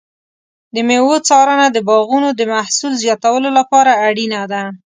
د 0.73 0.75
مېوو 0.87 1.15
څارنه 1.27 1.67
د 1.71 1.77
باغونو 1.87 2.29
د 2.33 2.41
محصول 2.53 2.93
زیاتولو 3.03 3.49
لپاره 3.59 3.91
اړینه 4.07 4.41
ده. 4.51 4.63